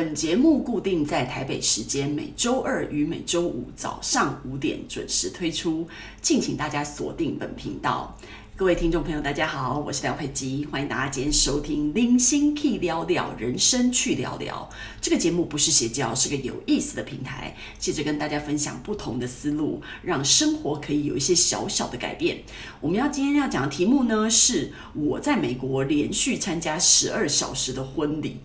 [0.00, 5.88] 本节目固定在台北时间每周二与每周五早上五点准时推出，
[6.22, 8.16] 敬请大家锁定本频道。
[8.54, 14.70] 各位听众朋友，大家好，我是廖佩基，欢迎大家今天收听《零星 K 聊聊人生去聊聊》
[15.00, 22.44] 这个节目，不是邪教，是个有意思的平台，接着跟大家分享不同的思路，让生活可以有一些小小的改变。
[22.80, 28.36] 我们要今天要讲的题目呢，是我在美国连续参加十二小时的婚礼。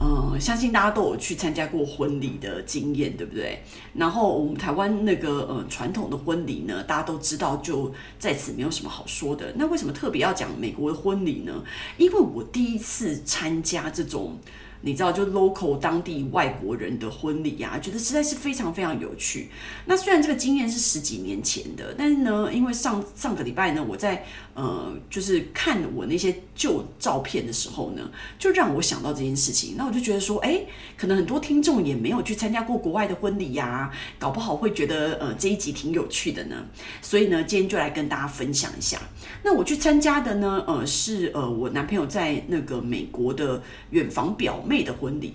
[0.00, 3.62] 嗯，相信大家都有去参加过婚礼的经验，对不对？
[3.94, 9.52] 然后我们台湾那个呃传统的婚礼呢，大家都知道，就在此没有什么好说的。
[9.56, 11.62] 那为什么特别要讲美国的婚礼呢？
[11.96, 14.38] 因为我第一次参加这种。
[14.84, 19.48] 你知道，就 local 当地外国人的婚礼呀、啊，觉得实在是非常非常有趣。
[19.86, 29.76] 那虽然这个经验是十几年前的，但是呢，因为上上个礼拜呢，我在呃，就是看我那些旧照片的时候呢，就让我想到这件事情。
[29.78, 30.62] 那我就觉得说，哎，
[30.96, 36.56] 可能很多听众也没有去参加过国外的婚礼呀、搞不好会觉得呃这一集挺有趣的呢。
[37.00, 39.00] 所以呢，今天就来跟大家分享一下。
[39.44, 44.71] 那我去参加的呢，呃，是呃我男朋友在那个美国的远房表妹。
[44.72, 45.34] 妹的婚礼，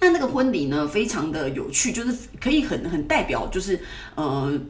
[0.00, 3.80] 那那个婚礼呢，非常的有趣，就是可以很很代表，就是
[4.14, 4.60] 呃。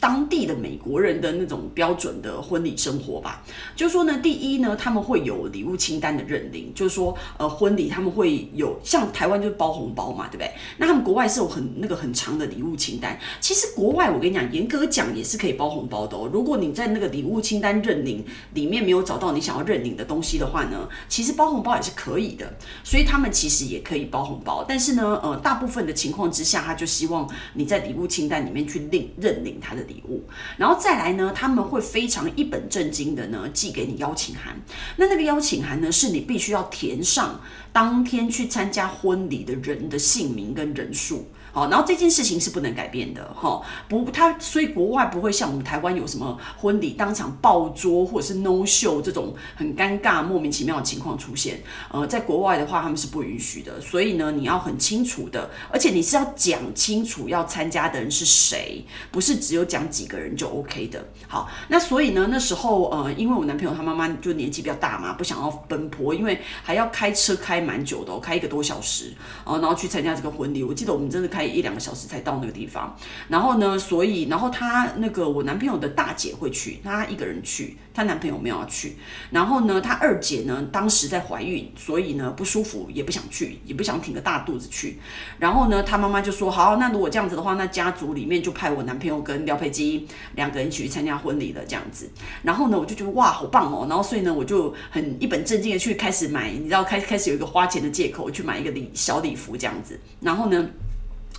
[0.00, 3.42] 当地的美国人的那种标准的婚礼生活吧，
[3.74, 10.52] 就是说呢，第一呢，他们会有礼物清单的认领，就是说，呃，婚礼他们会有像台湾就是包红包嘛，对不对？
[10.76, 13.18] 那他们国外是有很那个很长的礼物清单。
[13.40, 16.30] 其实国外我跟你讲，严格讲也是可以包红包的哦。
[16.32, 18.24] 如果你在那个礼物清单认领
[18.54, 22.56] 里面没有找到你想要认领的东西的话呢，其实包红包也是可以的。
[22.84, 29.87] 所以他们其实也可以包红包，但是呢，呃，大部分的情况之下，他就希望你在礼物清单里面去领认领他的。
[29.88, 34.60] 礼物，然后再来呢，他们会非常一本正经的呢寄给你邀请函。
[34.96, 37.40] 那那个邀请函呢，是你必须要填上
[37.72, 41.28] 当天去参加婚礼的人的姓名跟人数。
[41.58, 51.60] 好，然后这件事情是不能改变的，哈，不，他所以国外不会像我们台湾有什么婚礼当场爆桌或者是 no show 这种很尴尬莫名其妙的情况出现。
[51.90, 53.80] 呃，在国外的话，他们是不允许的。
[53.80, 61.04] 所以呢，你要很清楚的，而且你是要讲清楚要参加的人是谁，不是只有讲几个人就 OK 的。
[61.26, 69.12] 好，那所以呢，那时候呃，因为我男朋友他妈妈就年纪比较大嘛，不想要奔波，因为还要开车开蛮久的，开一个多小时，
[69.44, 70.62] 呃，然后去参加这个婚礼。
[70.62, 71.47] 我记得我们真的开。
[71.48, 72.96] 一两个小时才到那个地方，
[73.28, 78.96] 然后呢，所以然后他那个我男朋友的大姐会去，她一个人去，她男朋友没有要去。
[79.30, 84.98] 然后呢，她二姐呢当时在怀孕，所以呢不舒服，也不想去，也不想挺个大肚子去。
[85.38, 92.10] 然后呢，她妈妈就说：“好，那如果这样子的话，那家族里面就派我男朋友跟廖佩基两个人一起去参加婚礼了。”这样子。
[92.42, 93.86] 然后呢，我就觉得哇，好棒哦。
[93.88, 99.98] 然后所以呢，我就很一本正经的去开始买，你知道，开开始有一个花钱的借口去买一个礼小礼服这样子。
[100.20, 100.68] 然后呢。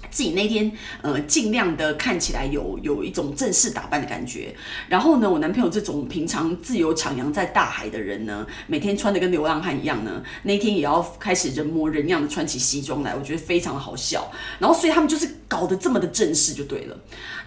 [0.09, 0.71] 自己那天
[1.01, 4.55] 呃尽量的看起来有有一种正式打扮的感觉，
[4.87, 14.29] 然后呢，我男朋友这种平常自由徜徉在大海的人呢，每天穿的跟流浪汉一样呢，那天也要开始人模人样的穿起西装来，我觉得非常的好笑。
[14.59, 16.97] 然后所以他们就是搞得这么的正式就对了。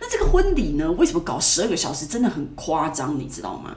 [0.00, 3.76] 那这个婚礼呢，为什么搞十二个小时，真的很夸张，你知道吗？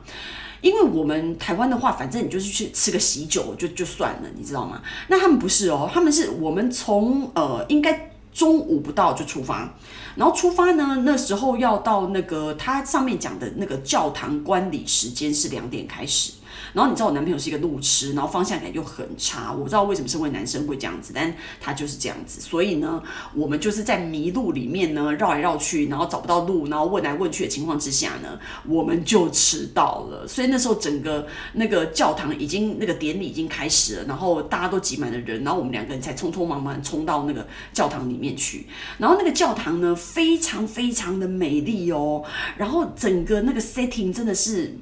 [0.61, 4.81] 因为我们台湾的话，反正你就是去吃个喜酒就就算了，你知道吗？
[5.09, 8.11] 那他们不是哦，他们是我们从呃应该。
[8.35, 9.73] 中午不到就出发，
[10.15, 16.33] 然后出发呢，那时候要到那个他上面讲的那个教堂观礼时间是两点开始。
[16.73, 19.51] 然后你知道我男朋友是一个路痴，然后方向感又很差。
[19.51, 22.41] 我不知道为什么身为男生会这样子，但他就是这样子。
[22.41, 23.01] 所以呢，
[23.33, 30.27] 我们就是在迷路里面呢绕来绕去，然后找不到路，然后问来问去的情况之下呢，我们就迟到了。
[30.27, 38.67] 所以那时候整个那个教堂已经那个典礼已经开始了，然后大家都挤满了人，然后我们两个人才匆匆忙忙冲到那个教堂里面去。
[38.97, 42.23] 然后那个教堂呢，非常非常的美丽哦，
[42.57, 44.75] 然后整个那个 setting 真的是。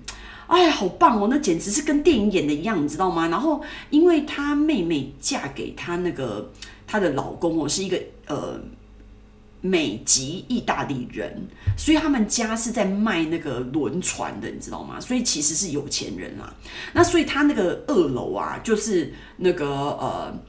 [0.54, 1.28] 哎呀，好棒哦！
[1.32, 3.28] 那简直是跟电影演的一样，你知道吗？
[3.30, 3.60] 然后，
[3.90, 6.52] 因为她妹妹嫁给她那个
[6.86, 8.62] 她的老公哦，是一个呃
[9.62, 15.00] 美籍意大利人，所以他们家是在卖那个轮船的，你知道吗？
[15.00, 16.54] 所以其实是有钱人啦。
[16.94, 20.40] 那所以他那个二楼啊，就是那个呃。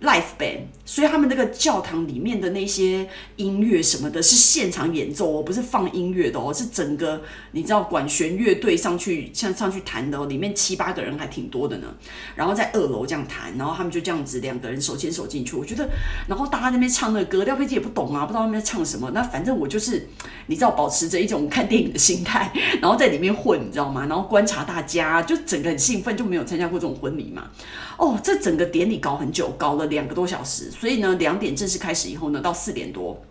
[0.00, 11.86] Live band，所以他们那个教堂里面的那些音乐什么的，是现场演奏哦，不是放音乐的哦，是整个你知道管弦乐队上去像上去弹的哦，里面七八个人还挺多的呢。
[12.34, 15.88] 然后在二楼这样弹，然后他们就这样子两个人手牵手进去，我觉得，
[16.28, 19.10] 然后大家那边唱那个歌，廖佩基也不懂啊，不知道他们在唱什么。
[19.14, 20.06] 那反正我就是
[20.48, 22.52] 你知道，保持着一种看电影的心态，
[22.82, 24.04] 然后在里面混，你知道吗？
[24.06, 27.48] 然后观察大家，就整个很兴奋，就没有参加过这种婚礼嘛。
[27.96, 33.22] 哦，这整个典礼搞很久，搞了两个多小时，所以呢，两点正式开始以后呢，到四点多。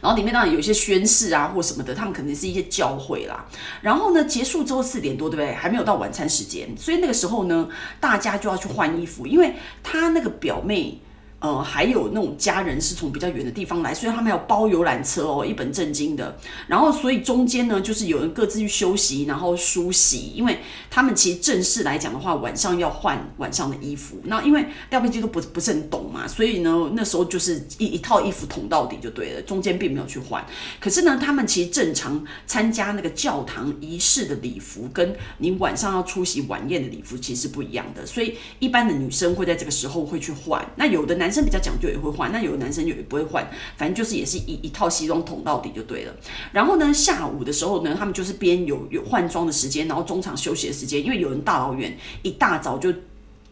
[0.00, 3.46] 然后里面当然有一些宣誓啊或什么的，他们肯定是一些教会啦。
[3.80, 5.54] 然后呢，结束之后四点多，对不对？
[5.54, 7.68] 还没有到晚餐时间，所以那个时候呢，
[8.00, 10.98] 大家就要去换衣服，因为他那个表妹。
[11.42, 16.38] 呃，还有那种家人是从比较远的地方来，所以他们要包游览车哦，一本正经的。
[16.68, 24.20] 然后，所以中间呢，就是有人各自去休息，然后梳洗，因为他们其实正式来讲的话，晚上要换晚上的衣服。
[24.22, 30.46] 那因为廖佩基都不不是很懂嘛，所以呢，那时候就是一一套衣服捅到底就对了，中间并没有去换。
[30.78, 38.06] 可是呢，他们其实正常参加那个教堂仪式的礼服，跟你晚上要出席晚宴的礼服其实是不一样的。
[38.06, 41.31] 所以一般的女生会在这个时候会去换，那有的男。
[41.32, 43.42] 男生比较讲究也会换，那有的男生就也不会换，
[43.78, 46.14] 反正就是也是一一套西装捅到底就对了。
[46.52, 52.92] 然后呢，下午的时候呢，他们就是边有有换装的时间，然后中场休息的时间，因为有人大老远一大早就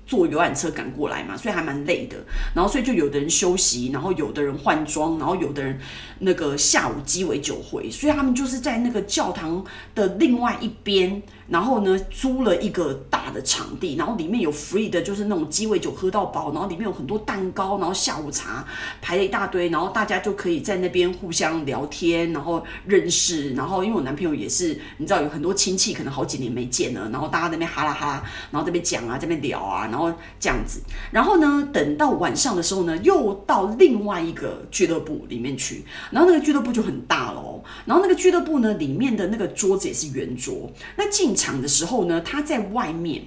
[0.07, 2.19] 坐游览车赶过来嘛，所以还蛮累的。
[2.55, 5.81] 然后所以就有的人休息，然后有的人换装，然后有的人
[6.19, 11.23] 那个下午鸡尾酒会，所以他们就是在那个教堂的另外一边。
[11.51, 18.65] 然后呢，租了一个大的场地，然后里面有 free 的，就是那种鸡尾酒喝到饱，然后里面有很多蛋糕，然后下午茶
[19.03, 30.81] 排了一大堆，然后大家就可以在那边互相聊天，然后认识，然后因为我男朋友也是，你知道有很多亲戚可能好几年没见了，然后大家那边哈啦哈啦，然后这边讲啊，这边聊啊，然后这样子，
[31.11, 41.35] 然后呢，等到晚上的时候呢，又到另外一个俱乐部里面去，然后那个俱乐部就很大了哦，然后那个俱乐部呢，里面的那个桌子也是圆桌，那进。
[41.41, 43.25] 场的时候呢，他在外面。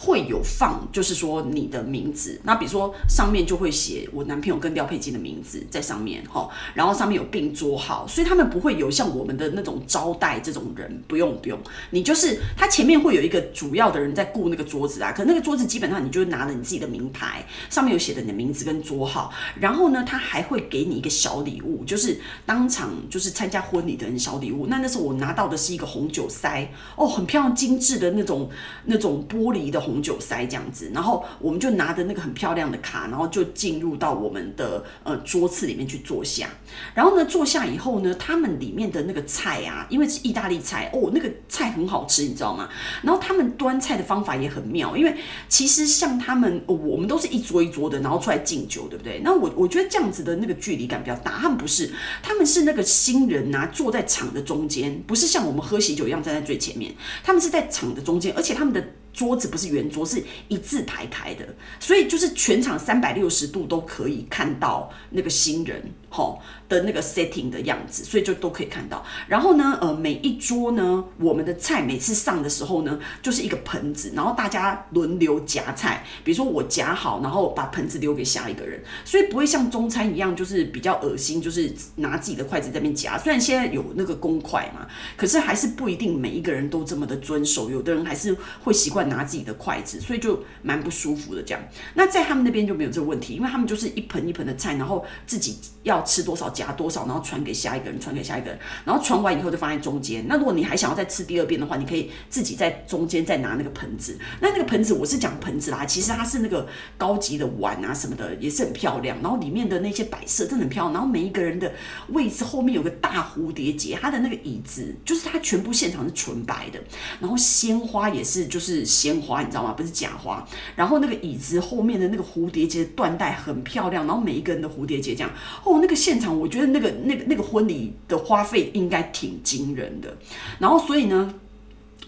[0.00, 11.58] 会有放，就是说你的名字，那比如说上面就会写我男朋友跟廖佩金的名字在上面哈，然后上面有并桌号，所以他们不会有像我们的那种招待这种人，不用不用，
[11.90, 28.48] 你就是他前面会有一个主要的人在顾那个桌子啊，可那个桌子基本上你就拿了你自己的名牌，上面有写的你的名字跟桌号，然后呢，他还会给你一个小礼物，就是当场就是参加婚礼的人小礼物，那那时候我拿到的是一个红酒塞哦，很漂亮精致的那种
[28.84, 29.87] 那种玻璃的。
[29.88, 36.48] 红酒塞这样子，然后我们就拿着那个很漂亮的卡，然后就进入到我们的呃桌次里面去坐下。
[36.94, 42.68] 然后呢，坐下以后呢，他们里面的那个菜啊，因为是意大利菜哦，那个菜很好吃，你知道吗？
[43.02, 45.16] 然后他们端菜的方法也很妙，因为
[45.48, 49.22] 其实像他们，我们都是一桌一桌的，然后出来敬酒，对不对？
[49.24, 51.90] 那我我觉得这样子的那个距离感比较大，他们不是，
[52.22, 56.94] 他们是那个新人啊，坐在场的中间，不是像我们喝喜酒一样站在最前面，
[57.24, 58.84] 他们是在场的中间，而且他们的。
[59.18, 61.44] 桌子不是圆桌，是一字排开的，
[61.80, 65.82] 所以就是全场三百六十度都可以看到那个新人。
[66.10, 69.04] 好的那个 setting 的样子，所以就都可以看到。
[69.26, 76.04] 然后呢，呃，每一桌呢，我们的菜每次上的时候呢，就是一个盆子，然后大家轮流夹菜。
[76.24, 83.18] 比如说我夹好，然后把盆子留给下一个人，所以不会像中餐一样，就是比较恶心，就是拿自己的筷子在那边夹。
[83.18, 87.68] 虽然现在有那个公筷嘛，可是还是不一定每一个人都这么的遵守。
[87.70, 88.34] 有的人还是
[88.64, 91.62] 会习惯拿自己的筷子，所以就蛮不舒服的这样。
[91.94, 95.97] 那在他们那边就没有这个问题，因为他们就是一盆一盆的菜，然后自己要。
[96.02, 100.26] 吃多少夹多少，然后传给下一个人，传给下一个人，然后传完以后就放在中间。
[100.28, 104.18] 那如果你还想要再吃第二遍的话，你可以自己在中间再拿那个盆子。
[104.40, 109.16] 那那个盆子我是讲盆子啦，其实它是那个高级的碗啊什么的，也是很漂亮。
[109.22, 110.92] 然后里面的那些摆设真的很漂亮。
[110.94, 111.72] 然后每一个人的
[112.08, 116.80] 位置后面有个大蝴蝶结，它的那个椅子就是它全部现场是纯白的。
[117.20, 119.72] 然后鲜花也是就是鲜花，你知道吗？
[119.72, 120.46] 不是假花。
[120.76, 124.06] 然后那个椅子后面的那个蝴蝶结缎带很漂亮。
[124.06, 125.30] 然后每一个人的蝴蝶结这样
[125.64, 130.16] 哦，那个现场我觉得那个那个那个婚礼的花费应该挺惊人的，
[130.60, 131.34] 然后所以呢，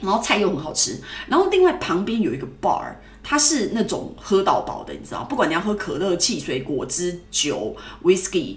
[0.01, 8.57] 然后菜又很好吃，然后另外旁边有一个 bar，它是那种喝到饱的，你知道，不管你要喝可乐、汽水、果汁、酒、whisky，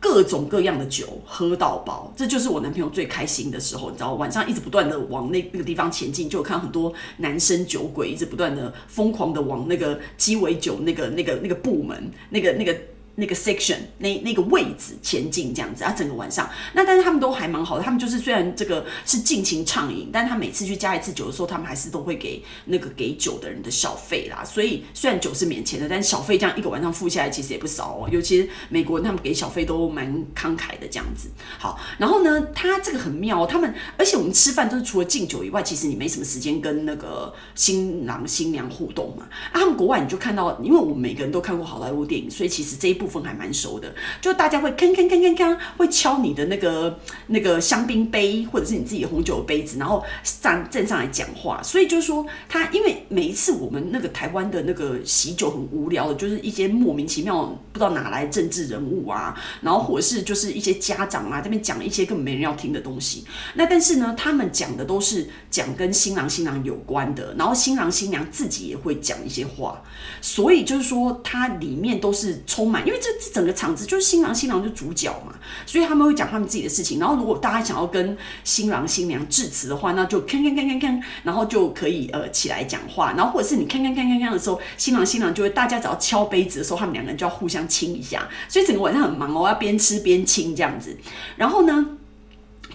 [0.00, 12.52] 各种各样的酒喝到饱，这就是我男朋友最开心的时候，你知道，晚上一直不断的往那那个地方前进，就看很多男生酒鬼一直不断的疯狂的往那个鸡尾酒那个那个那个部门那个。
[12.52, 12.76] 那个
[13.16, 24.44] 那个 section 那那个位置前进这样子啊，整个晚上那但是他们都还蛮好的，他们就是虽然这个是尽情畅饮，但他每次去加一次酒的时候，他们还是都会给那个给酒的人的小费啦。
[24.44, 28.08] 所以虽然酒是免钱的，但小费这样一个晚上付下来其实也不少哦。
[28.12, 31.30] 尤其是美国人，他们给小费都蛮慷慨的这样子。
[31.58, 39.26] 好，然后呢，他这个很妙，他们而且我们吃饭都是除了敬酒以外，其实你没什么时间跟那个新郎新娘互动嘛。
[39.52, 43.05] 啊，他们国外你就看到，因为我们每个人都看过好莱坞电影，所以其实这一部。
[43.06, 46.98] 部分还蛮熟的，就大家会铿铿铿铿铿，会敲你的那个
[47.28, 50.04] 那个香槟杯或者是你自己红酒杯子，然后
[50.40, 51.62] 站站上来讲话。
[51.62, 63.24] 所以就是说，他因为每一次我们那个台湾的那个喜酒很无聊的，就是一些莫名其妙不知道哪来政治人物啊，然后或者是就是一些家长啊这边讲一些根本没人要听的东西。
[63.54, 69.82] 那但是呢，他们讲的都是讲跟新郎新娘有关的，然后新郎新娘自己也会讲一些话，
[70.20, 75.34] 所以就是说，它里面都是充满，因为这这整个场子就是新郎新娘就主角嘛，
[75.64, 76.98] 所以他们会讲他们自己的事情。
[76.98, 90.96] 然后如果大家想要跟新郎新娘致辞的话，那就看看看看看，然后就可以呃起来讲话，然后或者是你看看看看看的时候，新郎新娘就会大家只要敲杯子的时候，他们两个人就要互相亲一下，所以整个晚上很忙哦，要边吃边亲这样子。
[91.36, 91.86] 然后呢，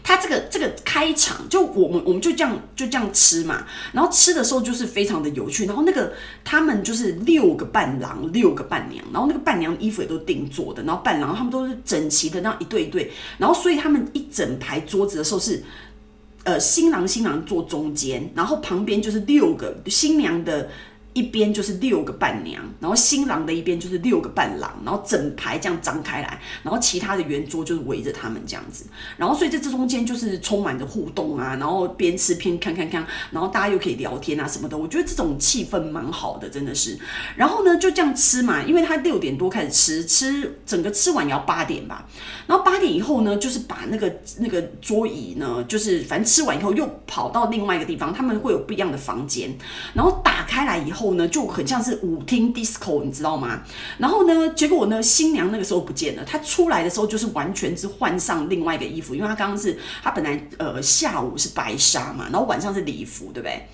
[0.03, 15.63] 他这个这个开场就我们我们就这样就这样吃嘛，然后吃的时候就是非常的有趣，然后那个他们就是六个伴郎六个伴娘，然后那个伴娘衣服也都定做的，然后伴郎他们都是整齐的那样一对一对，然后所以他们一整排桌子的时候是，
[16.43, 20.69] 呃新郎新娘坐中间，然后旁边就是六个新娘的。
[21.13, 28.85] 一边就是六个伴娘，然后新郎的一边就是六个伴郎，然后整排这样张开来，然后其他的圆桌就是围着他们这样子，
[29.17, 36.97] 然后所以在这中间就是充满着互动啊，然后边吃边看看看，然后大家又可以聊天啊什么的，我觉得这种气氛蛮好的，真的是。
[37.35, 42.07] 然后呢就这样吃嘛，因为他六点多开始吃，吃整个吃完也要八点吧，
[42.47, 49.53] 然后八点以后呢，就是把那个那个桌椅呢，就是反正吃完以后又跑到另外一个地方，他们会有不一样的房间，
[49.93, 51.00] 然后打开来以后。
[51.01, 53.63] 后呢就很像是舞厅 disco，你知道吗？
[53.97, 56.23] 然后呢，结果呢，新娘那个时候不见了。
[56.23, 63.67] 她出来的时候就是完全是换上另外一个衣服，因为她刚刚是她本来呃下午是白纱嘛，然后晚上是礼服，对不对？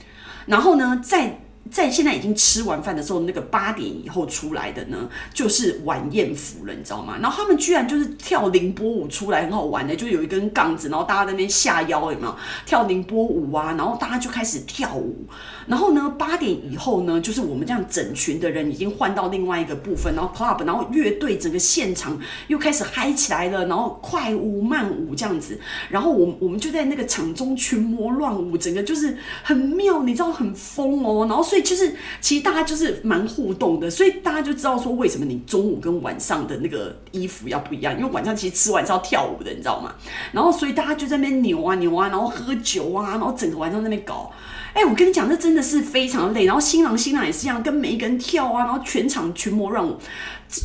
[0.45, 7.17] 然后呢，在在现在已经吃完饭的时候，那个八点以后出来的呢，就是晚宴服了，你知道吗？
[7.21, 12.35] 然后他们居然就是跳凌波舞出来，很好玩的，就有一根杠子，然后大家在那边下腰，有没有？
[12.65, 15.25] 跳凌波舞啊，然后大家就开始跳舞。
[15.67, 25.59] 然后呢，八点以后呢，就是我们这样整群的人已经换到另外一个部分，然后 club，然后乐队整个现场又开始嗨起来了，然后快舞慢舞这样子，
[25.89, 39.93] 然后我我们就在那个场中群魔乱舞，整个就是很妙，你知道很疯哦，然后所以就是其实大家就是蛮互动的，所以大家就知道说为什么你中午跟晚上的那个衣服要不一样，因为晚上其实吃完是要跳舞的，你知道吗？
[40.31, 44.31] 然后所以大家就在那边扭啊扭啊，然后喝酒啊，然后整个晚上在那边搞。
[44.73, 46.45] 哎，我跟你讲，那真的是非常累。
[46.45, 49.97] 然后新郎新娘也是一样，跟每一个人跳啊，然后全场群魔乱舞，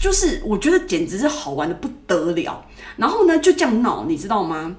[0.00, 2.62] 就是我觉得简直是好玩的不得了。
[2.96, 4.76] 然后呢，就这样闹，你知道吗？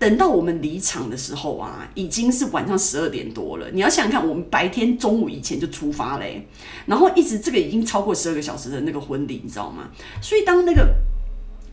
[0.00, 3.70] 等到我们离场的时候啊，已经是晚上十二点多了。
[3.70, 6.48] 你要想想看，我们白天中午以前就出发嘞，
[6.86, 9.90] 然后一直这个已经超过十二个小时的那个婚礼，你知道吗？
[10.20, 10.92] 所以当那个。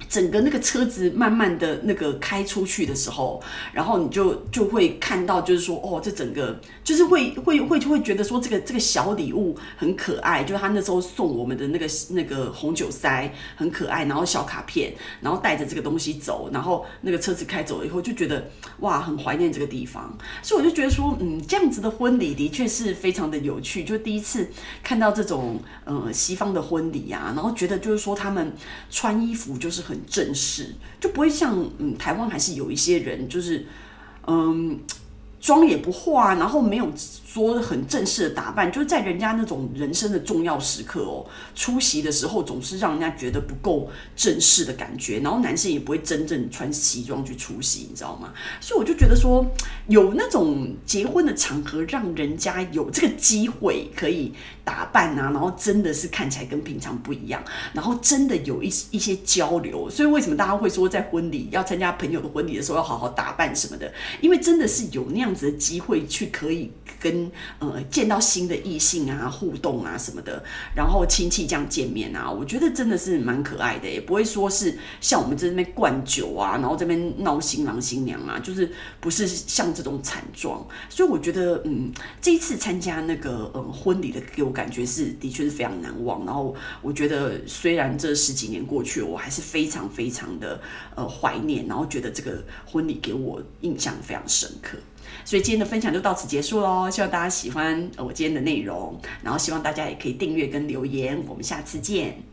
[0.09, 3.41] 整个那个车子慢慢的那个开出去的时候，
[3.73, 18.49] 然后你就就会看到，就是说，哦，这整个就是会会会就会觉得说，这个这个小礼物很可爱，就是他那时候送我们的那个那个红酒塞很可爱，然后小卡片，然后带着这个东西走，然后那个车子开走了以后，就觉得
[18.79, 24.47] 哇，很怀念这个地方，所以我就觉得说，嗯，这样子的婚礼的确是非常的有趣，就第一次
[24.81, 28.53] 看到这种呃西方的婚礼啊，然后觉得就是说他们
[28.89, 29.96] 穿衣服就是很。
[30.05, 33.65] 正式就不会像嗯，台湾还是有一些人就是
[34.27, 34.79] 嗯。
[35.39, 36.91] 妆也不化，然后没有
[37.27, 48.33] 说很正式的打扮，就是在人家那种人生的重要时刻哦，出席的时候总是让人家觉得不够正式的感觉，然后男生也不会真正穿西装去出席，你知道吗？
[48.61, 49.45] 所以我就觉得说，
[49.87, 57.43] 有那种结婚的场合，让人家有这个机会可以打扮啊，然后真的是看起来跟平常不一样，
[57.73, 59.89] 然后真的有一一些交流。
[59.89, 63.93] 所以为什么大家会说在婚礼要参加朋友的婚礼的时候要好好打扮什么的？
[64.21, 67.16] 因为真的是有那样子的机会去可以跟
[67.59, 70.43] 呃见到新的异性啊互动啊什么的，
[70.75, 80.65] 然后亲戚这样见面啊，我觉得真的是蛮可爱的，也不会说是像我们这边灌酒啊，然后这边闹新郎新娘啊，就是不是像这种惨状。
[80.89, 86.25] 所以我觉得嗯，这一次参加那个呃婚礼的给我感觉是的确是非常难忘。
[86.25, 90.59] 然后我觉得虽然这十几年过去，我还是非常非常的
[90.95, 94.77] 呃怀念，然后觉得这个婚礼给我印象非常深刻。
[95.25, 102.23] 所以今天的分享就到此结束喽，希望大家喜欢我今天的内容，然后希望大家也可以订阅跟留言，我们下次见。